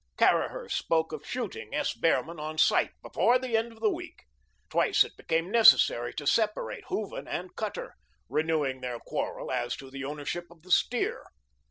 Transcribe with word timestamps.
Caraher 0.17 0.67
spoke 0.67 1.11
of 1.13 1.27
shooting 1.27 1.75
S. 1.75 1.93
Behrman 1.93 2.39
on 2.39 2.57
sight 2.57 2.89
before 3.03 3.37
the 3.37 3.55
end 3.55 3.71
of 3.71 3.81
the 3.81 3.89
week. 3.91 4.23
Twice 4.67 5.03
it 5.03 5.15
became 5.15 5.51
necessary 5.51 6.11
to 6.15 6.25
separate 6.25 6.85
Hooven 6.87 7.27
and 7.27 7.55
Cutter, 7.55 7.93
renewing 8.27 8.81
their 8.81 8.97
quarrel 8.97 9.51
as 9.51 9.75
to 9.75 9.91
the 9.91 10.03
ownership 10.03 10.49
of 10.49 10.63
the 10.63 10.71
steer. 10.71 11.27